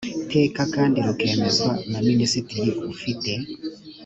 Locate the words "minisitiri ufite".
2.07-3.31